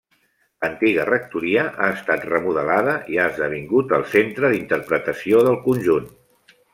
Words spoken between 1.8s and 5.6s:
estat remodelada i ha esdevingut el centre d'interpretació del